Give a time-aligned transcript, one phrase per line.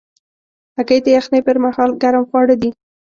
[0.75, 2.69] هګۍ د یخنۍ پر مهال ګرم خواړه دي.